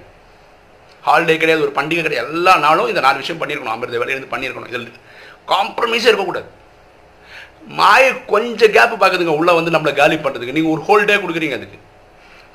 ஹாலிடே 1.07 1.37
கிடையாது 1.41 1.65
ஒரு 1.67 1.73
பண்டிகை 1.77 2.03
கிடையாது. 2.05 2.27
எல்லா 2.27 2.53
நாளும் 2.65 2.91
இந்த 2.91 3.01
நாலு 3.05 3.21
விஷயம் 3.23 3.41
பண்ணியிருக்கணும். 3.41 3.75
அமிர்த 3.75 3.99
வேலையிலேருந்து 4.03 4.33
பண்ணியிருக்கணும். 4.35 4.69
இதில் 4.73 4.91
காம்ப்ரமைஸே 5.53 6.09
இருக்கக்கூடாது. 6.11 6.47
மாய 7.79 8.05
கொஞ்சம் 8.33 8.73
கேப் 8.75 9.01
பார்க்குதுங்க 9.01 9.35
உள்ளே 9.39 9.53
வந்து 9.57 9.75
நம்மளை 9.75 9.93
காலி 9.95 10.15
பண்ணுறதுக்கு 10.15 10.55
நீங்கள் 10.57 10.73
ஒரு 10.75 10.81
ஹோல் 10.87 11.07
டே 11.09 11.15
கொடுக்குறீங்க 11.23 11.57
அதுக்கு. 11.59 11.79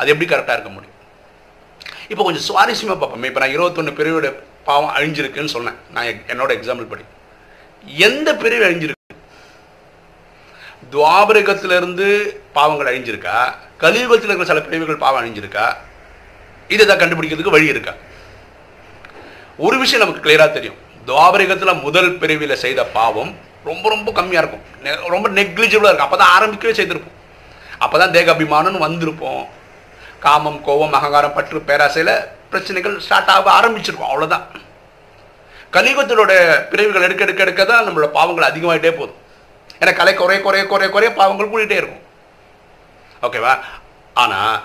அது 0.00 0.11
எப்படி 0.12 0.28
கரெக்டாக 0.33 0.57
இருக்க 0.57 0.71
முடியும்? 0.75 0.97
இப்போ 2.12 2.23
கொஞ்சம் 2.26 2.47
சுவாரஸ்யமாக 2.49 2.99
பார்ப்போம். 3.00 3.25
இப்போ 3.30 3.40
நான் 3.42 3.54
இருபத்தொன்று 3.57 3.99
பிரிவோட 3.99 4.28
பாவம் 4.69 4.95
அழிஞ்சிருக்குன்னு 4.97 5.52
சொன்னேன். 5.57 5.76
நான் 5.97 6.07
என்னோட 6.33 6.50
எக்ஸாம்பிள் 6.59 6.90
படி. 6.92 7.04
எந்த 8.07 8.28
பிரிவு 8.42 8.64
அழிஞ்சிருக்கு? 8.69 8.99
துவாபரகத்திலிருந்து 10.95 12.07
பாவங்கள் 12.52 12.90
அழிஞ்சிருக்கா? 12.90 13.37
கலியுகத்தில் 13.83 14.30
இருக்கிற 14.30 14.49
சில 14.52 14.61
பிரிவுகள் 14.61 15.02
பாவம் 15.04 15.21
அழிஞ்சிருக்கா? 15.21 15.66
இதை 16.75 16.87
தான் 16.87 17.02
கண்டுபிடிக்கிறதுக்கு 17.02 17.57
வழி 17.57 17.75
இருக்கா? 17.75 17.95
ஒரு 19.61 19.79
விஷயம் 19.79 20.09
நமக்கு 20.09 20.31
கிளியராக 20.31 20.50
தெரியும். 20.50 20.75
துவாபரிகத்தில் 21.07 21.83
முதல் 21.83 22.19
பிரிவில் 22.19 22.57
செய்த 22.57 22.85
பாவம் 22.85 23.37
ரொம்ப 23.64 23.88
ரொம்ப 23.88 24.12
கம்மியாக 24.12 24.37
இருக்கும். 24.37 24.62
நெ- 24.85 25.09
ரொம்ப 25.09 25.29
நெக்லிஜிபிளாக 25.29 25.85
இருக்கும். 25.85 25.99
அப்போ 25.99 26.17
தான் 26.17 26.40
ஆரம்பிக்கவே 26.40 26.71
செய்திருப்போம். 26.71 27.19
அப்போ 27.79 27.99
தான் 27.99 28.11
தேகாபிமானம்னு 28.11 28.83
வந்திருப்போம். 28.83 29.47
காமம் 30.21 30.62
கோபம் 30.62 30.93
அகங்காரம் 30.93 31.33
பற்று 31.33 31.59
பேராசையில் 31.59 32.26
பிரச்சனைகள் 32.50 33.00
ஸ்டார்ட் 33.00 33.29
ஆக 33.29 33.50
ஆரம்பிச்சிருக்கும். 33.50 34.11
அவ்வளோதான் 34.12 34.43
கலியுகத்தினோட 35.73 36.62
பிரிவுகள் 36.69 37.02
எடுக்க 37.02 37.23
எடுக்க 37.23 37.43
எடுக்க 37.43 37.64
தான் 37.64 37.87
நம்மளோட 37.87 38.07
பாவங்கள் 38.07 38.50
அதிகமாகிட்டே 38.50 38.90
போதும் 38.90 39.14
ஏன்னா 39.81 39.95
கலை 39.95 40.14
குறைய 40.14 40.43
குறைய 40.43 40.67
குறைய 40.67 40.93
குறைய 40.93 41.14
பாவங்கள் 41.14 41.49
கூட்டிகிட்டே 41.49 41.71
இருக்கும். 41.71 42.02
ஓகேவா 43.23 43.59
ஆனால் 44.14 44.62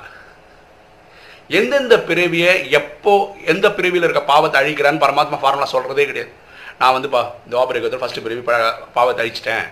எந்தெந்த 1.48 2.00
பிறவியை 2.00 2.72
எப்போ 2.72 3.36
எந்த 3.46 3.72
பிறவியில் 3.72 4.10
இருக்க 4.10 4.22
பாவத்தை 4.22 4.62
அழிக்கிறான்னு 4.62 5.02
பரமாத்மா 5.02 5.40
ஃபார்முலா 5.40 5.70
சொல்கிறதே 5.72 6.06
கிடையாது. 6.06 6.32
நான் 6.80 6.92
வந்து 6.92 7.10
பா 7.10 7.32
துவாபரிகத்தில் 7.50 7.98
ஃபஸ்ட்டு 7.98 8.22
பிறவி 8.22 8.42
ப- 8.42 8.74
பாவத்தை 8.94 9.32
அழிச்சிட்டேன். 9.32 9.70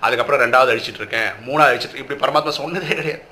அதுக்கப்புறம் 0.00 0.50
ரெண்டாவது 0.50 0.72
அழிச்சிட்டு 0.72 0.94
இருக்கேன். 0.94 1.28
மூணாவது 1.46 1.80
அழிச்சிட்டு 1.80 1.94
இப்படி 1.94 2.20
பரமாத்மா 2.20 2.52
சொன்னதே 2.60 2.86
கிடையாது. 2.86 3.22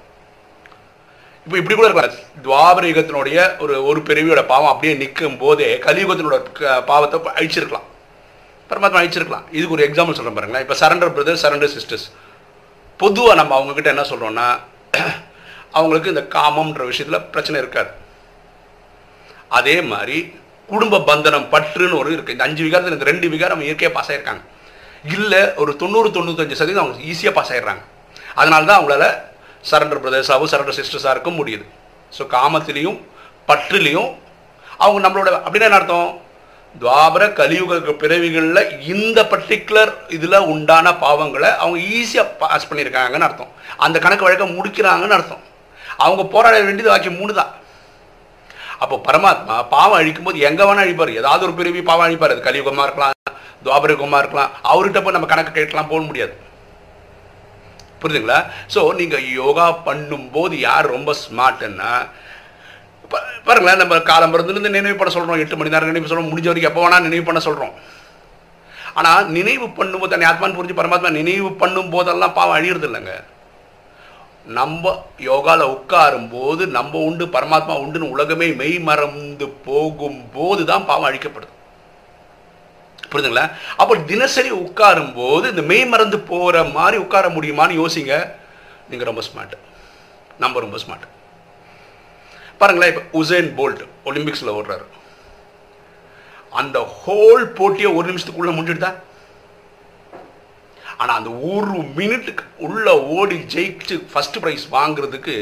இப்போ 1.44 1.56
இப்படி 1.56 1.74
கூட 1.74 1.88
இருக்கலாம். 1.88 2.16
துவாபர 2.42 2.82
யுகத்தினுடைய 2.82 3.58
ஒரு 3.58 3.84
ஒரு 3.84 4.00
பிறவியோட 4.00 4.46
பாவம் 4.46 4.68
அப்படியே 4.68 4.94
நிற்கும் 4.94 5.38
போதே 5.38 5.76
கலியுகத்தினோட 5.76 6.84
பாவத்தை 6.84 7.20
அழிச்சிருக்கலாம். 7.20 7.92
பரமாத்மா 8.70 8.98
அழிச்சிருக்கலாம். 9.02 9.44
இதுக்கு 9.52 9.74
ஒரு 9.74 9.88
எக்ஸாம்பிள் 9.88 10.14
சொல்கிறேன் 10.14 10.34
பாருங்களேன். 10.34 10.68
இப்போ 10.68 10.74
சரண்டர் 10.74 11.12
பிரதர்ஸ் 11.12 11.46
சரண்டர் 11.46 11.80
சிஸ்டர்ஸ் 11.80 12.12
பொதுவாக 12.96 13.34
நம்ம 13.34 13.58
அவங்கக்கிட்ட 13.58 13.84
என்ன 13.84 14.02
சொல்கிறோன்னா 14.02 14.58
அவங்களுக்கு 15.78 16.12
இந்த 16.14 16.24
காமம்ன்ற 16.36 16.82
விஷயத்தில் 16.90 17.26
பிரச்சனை 17.34 17.58
இருக்காது. 17.62 17.90
அதே 19.58 19.76
மாதிரி 19.92 20.18
குடும்ப 20.72 21.00
பந்தனம் 21.08 21.46
பற்றுன்னு 21.54 22.00
ஒரு 22.00 22.10
இருக்குது 22.14 22.34
இந்த 22.36 22.44
அஞ்சு 22.48 22.62
விகாரத்தில் 22.66 22.96
இந்த 22.96 23.08
ரெண்டு 23.10 23.26
விகாரம் 23.34 23.64
இயற்கையாக 23.66 23.94
பாஸ் 23.96 24.10
ஆகிருக்காங்க 24.12 24.42
இல்லை 25.16 25.40
ஒரு 25.62 25.72
தொண்ணூறு 25.82 26.08
தொண்ணூத்தஞ்சு 26.16 26.58
சதவீதம் 26.60 26.84
அவங்க 26.84 27.06
ஈஸியாக 27.12 27.36
பாஸ் 27.38 27.52
ஆகிடுறாங்க 27.54 27.82
அதனால 28.40 28.66
தான் 28.68 28.78
அவங்களால 28.78 29.06
சரண்டர் 29.70 30.02
பிரதர்ஸாகவும் 30.04 30.52
சரண்டர் 30.52 30.78
சிஸ்டர்ஸாக 30.78 31.14
இருக்க 31.16 31.30
முடியுது. 31.38 31.64
ஸோ 32.16 32.22
காமத்திலையும் 32.36 32.98
பற்றுலையும் 33.48 34.10
அவங்க 34.84 35.00
நம்மளோட 35.04 35.30
அப்படின்னா 35.44 35.68
என்ன 35.68 35.80
அர்த்தம்? 35.80 36.10
துவாபர 36.82 37.24
கலியுக 37.38 37.92
பிறவிகளில் 38.02 38.70
இந்த 38.92 39.18
பர்டிகுலர் 39.32 39.92
இதில் 40.16 40.46
உண்டான 40.52 40.86
பாவங்களை 41.02 41.50
அவங்க 41.62 41.78
ஈஸியாக 41.98 42.32
பாஸ் 42.40 42.68
பண்ணியிருக்காங்கன்னு 42.68 43.28
அர்த்தம். 43.28 43.52
அந்த 43.84 43.96
கணக்கு 44.04 44.26
வழக்க 44.26 44.46
முடிக்கிறாங்கன்னு 44.56 45.16
அர்த்தம். 45.18 45.44
அவங்க 46.04 46.22
போராட 46.34 46.54
வேண்டியது 46.68 46.92
வாக்கியம் 46.92 47.20
மூணு 47.20 47.34
தான். 47.40 47.52
அப்போ 48.82 48.96
பரமாத்மா 49.08 49.56
பாவம் 49.74 49.98
அழிக்கும் 50.00 50.26
போது 50.28 50.46
எங்க 50.48 50.62
வேணா 50.68 50.84
அழிப்பார். 50.86 51.18
ஏதாவது 51.20 51.46
ஒரு 51.46 51.54
பிறவி 51.58 51.82
பாவம் 51.90 52.06
அழிப்பார். 52.06 52.34
அது 52.34 52.48
கலியுகமா 52.48 52.86
இருக்கலாம் 52.86 53.14
துவாபரயுகமா 53.66 54.18
இருக்கலாம். 54.22 54.50
அவர்கிட்ட 54.72 55.00
போய் 55.02 55.16
நம்ம 55.16 55.28
கணக்கு 55.30 55.52
கேட்கலாம் 55.58 55.92
போக 55.92 56.02
முடியாது. 56.08 56.34
புரியுதுங்களா 58.02 58.38
ஸோ 58.72 58.80
நீங்க 59.00 59.16
யோகா 59.40 59.66
பண்ணும்போது 59.86 60.54
யார் 60.68 60.94
ரொம்ப 60.96 61.10
ஸ்மார்ட்னா 61.24 61.92
பாருங்களேன் 63.46 63.80
நம்ம 63.82 63.94
காலம் 64.08 64.32
பிறந்திருந்து 64.32 64.74
நினைவு 64.76 64.96
பண்ண 64.98 65.10
சொல்கிறோம் 65.14 65.42
எட்டு 65.42 65.56
மணி 65.58 65.72
நேரம் 65.74 65.90
நினைவு 65.92 66.10
சொல்கிறோம் 66.10 66.30
முடிஞ்ச 66.32 66.48
வரைக்கும் 66.50 66.70
எப்போ 66.70 66.82
வேணால் 66.84 67.06
நினைவு 67.06 67.24
பண்ண 67.28 67.40
சொல்கிறோம் 67.46 67.74
ஆனால் 68.98 69.28
நினைவு 69.36 69.66
பண்ணும்போது 69.78 70.12
தன்னை 70.12 70.26
ஆத்மான்னு 70.30 70.58
புரிஞ்சு 70.58 70.76
பரமாத்மா 70.78 71.10
நினைவு 71.18 71.48
பண்ணும் 71.62 71.92
போதெல்லாம் 71.94 72.36
பாவம் 72.38 72.56
அழியிறது 72.58 72.88
இல்லைங்க 72.88 73.14
நம்ம 74.58 74.94
யோகாவில் 75.30 75.72
உட்காரும்போது 75.74 76.62
நம்ம 76.76 76.98
உண்டு 77.08 77.24
பரமாத்மா 77.34 77.74
உண்டுன்னு 77.82 78.12
உலகமே 78.14 78.48
மெய் 78.60 78.78
மறந்து 78.88 79.46
போகும்போது 79.66 80.62
தான் 80.70 80.86
பாவம் 80.88 81.08
அழிக்கப்படுது. 81.10 81.52
புரிதுங்களா 83.12 83.44
அப்போ 83.80 83.94
தினசரி 84.10 84.50
உட்காரும் 84.64 85.12
போது 85.20 85.44
இந்த 85.52 85.62
மெய் 85.70 85.84
மறந்து 85.92 86.18
போகிற 86.30 86.64
மாதிரி 86.76 86.96
உட்கார 87.04 87.28
முடியுமான்னு 87.36 87.80
யோசிங்க. 87.82 88.14
நீங்கள் 88.90 89.10
ரொம்ப 89.10 89.24
ஸ்மார்ட் 89.28 89.56
நம்ம 90.44 90.60
ரொம்ப 90.66 90.78
ஸ்மார்ட் 90.84 91.06
பாருங்களேன் 92.60 92.92
இப்போ 92.92 93.04
உசேன் 93.20 93.50
போல்ட் 93.58 93.82
ஒலிம்பிக்ஸில் 94.10 94.54
ஓடுறாரு. 94.58 94.84
அந்த 96.60 96.78
ஹோல் 97.02 97.44
போட்டியை 97.58 97.90
ஒரு 97.98 98.06
நிமிஷத்துக்குள்ளே 98.10 98.54
முடிஞ்சுட்டு 98.56 98.86
தான் 98.86 99.00
ஆனால் 100.98 101.16
அந்த 101.16 101.30
ஒரு 101.52 101.76
மினிட்டுக்கு 101.98 102.44
உள்ளே 102.66 102.94
ஓடி 103.18 103.38
ஜெயிச்சு 103.54 103.96
ஃபஸ்ட் 104.12 104.38
ப்ரைஸ் 104.42 104.64
வாங்குறதுக்கு 104.76 105.36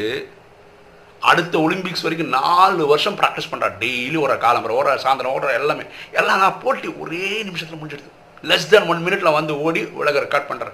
அடுத்த 1.22 1.54
ஒலிம்பிக்ஸ் 1.58 2.04
வரைக்கும் 2.04 2.34
நாலு 2.38 2.82
வருஷம் 2.86 3.18
ப்ராக்டிஸ் 3.18 3.50
பண்ணுறா 3.50 3.68
டெய்லி 3.82 4.16
ஒரு 4.24 4.36
காலம்பரம் 4.46 4.78
ஓடுற 4.78 4.94
சாயந்தரம் 5.04 5.34
ஓடுற 5.36 5.50
எல்லாமே. 5.60 5.84
எல்லாம் 6.12 6.42
நான் 6.44 6.60
போட்டி 6.62 6.88
ஒரே 7.02 7.26
நிமிஷத்தில் 7.48 7.80
முடிஞ்சிடுது. 7.80 8.10
லெஸ் 8.44 8.68
தென் 8.68 8.88
ஒன் 8.92 9.04
மினிட்ல 9.06 9.32
வந்து 9.32 9.52
ஓடி 9.66 9.80
உலக 10.00 10.20
ரெக்கார்ட் 10.20 10.50
பண்றாரு 10.50 10.72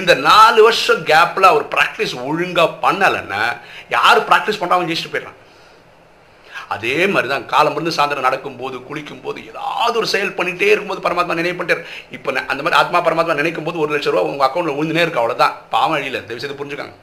இந்த 0.00 0.12
நாலு 0.28 0.60
வருஷம் 0.62 1.04
கேப்பில் 1.10 1.50
அவர் 1.50 1.66
ப்ராக்டிஸ் 1.74 2.14
ஒழுங்காக 2.28 2.70
பண்ணலைன்னா 2.84 3.42
யார் 3.96 4.26
ப்ராக்டிஸ் 4.30 4.60
பண்ணுறாங்க 4.60 4.88
ஜெயிச்சுட்டு 4.88 5.14
போயிடலாம் 5.14 5.40
அதே 6.68 7.06
மாதிரி 7.06 7.28
தான் 7.28 7.46
காலம் 7.46 7.72
இருந்து 7.72 7.90
சாயந்தரம் 7.90 8.20
நடக்கும்போது 8.20 8.78
குளிக்கும்போது 8.78 9.46
ஏதாவது 9.46 9.98
ஒரு 9.98 10.06
செயல் 10.06 10.34
பண்ணிகிட்டே 10.34 10.62
இருக்கும்போது 10.62 11.08
பரமாத்மா 11.08 11.34
நினைவு 11.34 11.62
பண்ணிட்டார் 11.62 11.84
இப்போ 12.10 12.32
அந்த 12.46 12.62
மாதிரி 12.62 12.80
ஆத்மா 12.82 13.04
பரமாத்மா 13.04 13.34
நினைக்கும் 13.34 13.64
போது 13.64 13.78
ஒரு 13.78 13.92
லட்சம் 13.92 14.12
ரூபா 14.12 14.24
உங்கள் 14.24 14.48
அக்கௌண்ட்டில் 14.48 14.78
விழுந்துனே 14.78 15.00
இருக்கு 15.00 15.20
அவ்வளோதான் 15.20 15.52
பாவம் 15.70 15.92
அழியில் 15.92 16.24
தயவு 16.24 16.40
செய்து 16.40 16.64
புரிஞ்சுக்காங்க. 16.64 16.94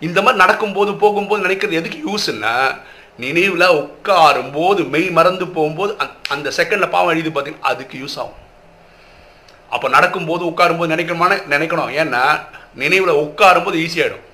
இந்த 0.00 0.22
மாதிரி 0.22 0.36
நடக்கும்போது 0.36 0.94
போகும்போது 0.94 1.48
நினைக்கிறது 1.48 1.70
எதுக்கு 1.70 1.98
யூஸ்ன்னா 2.06 2.76
நினைவில் 3.16 3.68
உட்காரும் 3.68 4.52
போது 4.52 4.84
மெய் 4.84 5.10
மறந்து 5.10 5.48
போகும்போது 5.48 5.96
அந்த- 6.28 6.50
செகண்டில் 6.50 6.88
பாவம் 6.88 7.16
அழியுது 7.16 7.30
பார்த்தீங்கன்னா 7.30 7.60
அதுக்கு 7.60 7.98
யூஸ் 7.98 8.18
ஆகும். 8.18 8.40
அப்போ 9.70 9.88
நடக்கும்போது 9.88 10.44
உட்காரும்போது 10.44 10.92
நினைக்கணுமான 10.96 11.36
நினைக்கணும். 11.50 11.92
ஏன்னா 11.94 12.40
நினைவில் 12.74 13.14
உட்காரும்போது 13.14 13.76
ஈஸியாகிடும் 13.76 14.24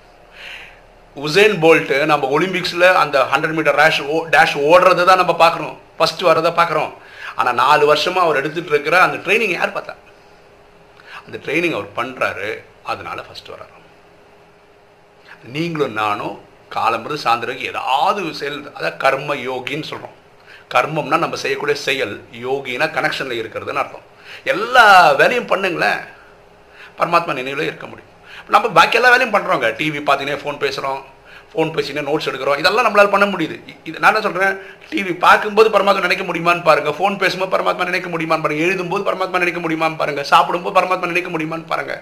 உசேன் 1.25 1.57
போல்ட்டு 1.65 1.97
நம்ம 2.11 2.29
ஒலிம்பிக்ஸில் 2.37 2.87
அந்த 3.03 3.17
ஹண்ட்ரட் 3.33 3.57
மீட்டர் 3.59 3.79
ரேஷ் 3.83 4.01
ஓ 4.13 4.19
டேஷ் 4.35 4.57
ஓடுறதை 4.71 5.05
தான் 5.11 5.21
நம்ம 5.23 5.35
பார்க்குறோம். 5.45 5.77
ஃபஸ்ட்டு 5.99 6.29
வரதை 6.31 6.53
பார்க்குறோம். 6.61 6.93
ஆனால் 7.41 7.59
நாலு 7.63 7.85
வருஷமாக 7.91 8.27
அவர் 8.27 8.41
எடுத்துகிட்டு 8.41 8.73
இருக்கிற 8.75 8.97
அந்த 9.07 9.17
ட்ரைனிங் 9.25 9.55
யார் 9.57 9.77
பார்த்தா? 9.77 9.95
அந்த 11.27 11.37
ட்ரைனிங் 11.45 11.77
அவர் 11.79 11.91
பண்ணுறாரு 11.99 12.51
அதனால 12.93 13.19
ஃபஸ்ட்டு 13.27 13.53
வர்றாரு. 13.55 13.77
நீங்களும் 15.57 15.99
நானும் 16.03 16.37
காலம்புறது 16.77 17.25
சாயந்தரக்கு 17.25 17.65
ஏதாவது 17.73 18.23
செயல் 18.41 18.59
அதான் 18.77 18.99
கர்ம 19.05 19.37
யோகின்னு 19.49 19.91
சொல்கிறோம் 19.91 20.17
கர்மம்னா 20.75 21.19
நம்ம 21.25 21.37
செய்யக்கூடிய 21.45 21.77
செயல் 21.87 22.15
யோகினா 22.47 22.87
கனெக்ஷனில் 22.97 23.41
இருக்கிறதுன்னு 23.41 23.83
அர்த்தம். 23.83 24.07
எல்லா 24.53 24.85
வேலையும் 25.21 25.51
பண்ணுங்களேன். 25.53 26.03
பரமாத்மா 26.99 27.33
நினைவில் 27.41 27.69
இருக்க 27.71 27.87
முடியும். 27.93 28.15
நம்ம 28.55 28.69
பாக்கி 28.79 28.99
எல்லா 28.99 29.11
வேலையும் 29.15 29.35
பண்ணுறோங்க 29.37 29.69
டிவி 29.81 30.01
பார்த்தீங்கன்னா 30.09 30.43
ஃபோன் 30.43 30.61
பேசுகிறோம் 30.65 31.01
ஃபோன் 31.53 31.71
பேசினே 31.77 32.03
நோட்ஸ் 32.09 32.29
எடுக்கிறோம். 32.31 32.59
இதெல்லாம் 32.61 32.87
நம்மளால 32.87 33.11
பண்ண 33.15 33.27
முடியுது. 33.31 33.57
இது 33.89 34.01
நான் 34.01 34.11
என்ன 34.13 34.21
சொல்கிறேன் 34.27 34.55
டிவி 34.91 35.13
பார்க்கும்போது 35.25 35.69
பரமாத்மா 35.77 36.07
நினைக்க 36.09 36.25
முடியுமான்னு 36.29 36.63
பாருங்க. 36.69 36.91
ஃபோன் 36.99 37.17
பேசும்போது 37.23 37.53
பரமாத்மா 37.55 37.89
நினைக்க 37.91 38.09
முடியுமான்னு 38.13 38.45
பாருங்க. 38.45 38.67
எழுதும்போது 38.67 39.03
பரமாத்மா 39.09 39.43
நினைக்க 39.45 39.61
முடியுமான்னு 39.65 40.01
பாருங்க. 40.03 40.25
சாப்பிடும்போது 40.33 40.77
பரமாத்மா 40.79 41.11
நினைக்க 41.13 41.31
முடியுமான்னு 41.35 41.71
பாருங்க. 41.73 41.97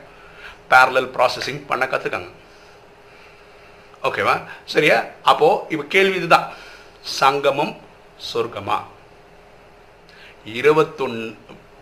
பேரலல் 0.73 1.11
ப்ராசஸிங் 1.17 1.63
பண்ண 1.71 1.87
கற்றுக்கங்க 1.87 2.31
ஓகேவா 4.09 4.35
சரியா? 4.73 4.97
அப்போ 5.31 5.67
இப்போ 5.73 5.85
கேள்வி 5.95 6.17
இதுதான். 6.17 6.47
சங்கமம் 7.21 7.75
சொர்க்கமா? 8.33 8.77
இருபத்தொன் 10.59 11.19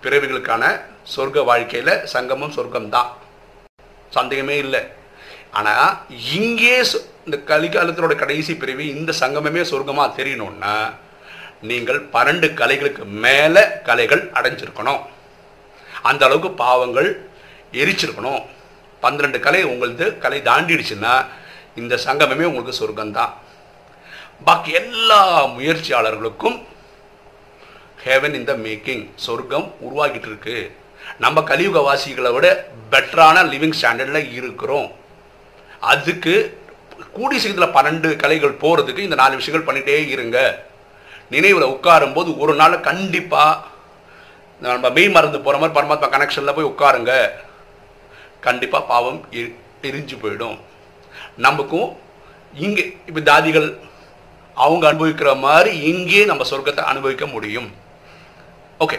பிறவிகளுக்கான 0.04 0.64
சொர்க்க 1.14 1.42
வாழ்க்கையில 1.50 1.90
சங்கமம் 2.14 2.54
சொர்க்கம் 2.56 2.88
தான் 2.88 3.10
சந்தேகமே 4.18 4.56
இல்லை. 4.64 4.82
ஆனால் 5.58 5.92
இங்கே 6.38 6.74
இந்த 7.26 7.36
கலிகாலத்தினோட 7.50 8.14
கடைசி 8.22 8.52
பிரிவு 8.62 8.84
இந்த 8.96 9.12
சங்கமமே 9.22 9.62
சொர்க்கமாக 9.70 10.16
தெரியணும்னா 10.18 10.74
நீங்கள் 11.68 12.00
பன்னெண்டு 12.14 12.48
கலைகளுக்கு 12.60 13.04
மேலே 13.24 13.62
கலைகள் 13.88 14.22
அடைஞ்சிருக்கணும். 14.38 15.00
அந்த 16.10 16.22
அளவுக்கு 16.26 16.50
பாவங்கள் 16.64 17.08
எரிச்சிருக்கணும். 17.82 18.42
பன்னிரெண்டு 19.04 19.38
கலை 19.46 19.62
உங்களது 19.72 20.06
கலை 20.24 20.38
தாண்டிடுச்சுன்னா 20.50 21.14
இந்த 21.80 21.94
சங்கமமே 22.06 22.44
உங்களுக்கு 22.50 22.80
சொர்க்கம்தான். 22.80 23.32
பாக்கி 24.46 24.72
எல்லா 24.80 25.20
முயற்சியாளர்களுக்கும் 25.56 26.56
ஹெவன் 28.06 28.34
இன் 28.38 28.48
த 28.50 28.54
மேக்கிங் 28.66 29.04
சொர்க்கம் 29.26 29.68
உருவாகிட்டு 29.86 30.28
இருக்குது 30.30 30.64
நம்ம 31.24 31.42
கலியுக 31.50 31.80
வாசிகளை 31.88 32.30
விட 32.36 32.46
பெட்டரான 32.92 33.42
லிவிங் 33.52 33.76
ஸ்டாண்டர்டில் 33.78 34.32
இருக்கிறோம். 34.38 34.88
அதுக்கு 35.92 36.34
கூடி 37.16 37.36
சீக்கிரத்தில் 37.42 37.74
பன்னெண்டு 37.76 38.08
கலைகள் 38.22 38.60
போகிறதுக்கு 38.62 39.06
இந்த 39.06 39.16
நாலு 39.20 39.40
விஷயங்கள் 39.40 39.66
பண்ணிகிட்டே 39.68 39.96
இருங்க. 40.14 40.38
நினைவில் 41.34 41.72
உட்காரும்போது 41.74 42.30
ஒரு 42.42 42.52
நாள் 42.60 42.84
கண்டிப்பாக 42.88 43.62
நம்ம 44.64 44.90
மெய் 44.96 45.14
மறந்து 45.14 45.38
போகிற 45.46 45.58
மாதிரி 45.60 45.76
பரமாத்மா 45.78 46.08
கனெக்ஷனில் 46.14 46.56
போய் 46.56 46.70
உட்காருங்க. 46.72 47.12
கண்டிப்பாக 48.46 48.88
பாவம் 48.92 49.20
எரிஞ்சு 49.88 50.16
போயிடும். 50.22 50.56
நமக்கும் 51.46 51.88
இங்கே 52.64 52.84
இப்போ 53.08 53.20
தாதிகள் 53.30 53.68
அவங்க 54.64 54.84
அனுபவிக்கிற 54.90 55.30
மாதிரி 55.46 55.72
இங்கே 55.90 56.22
நம்ம 56.30 56.44
சொர்க்கத்தை 56.50 56.84
அனுபவிக்க 56.92 57.24
முடியும். 57.34 57.68
ஓகே 58.84 58.98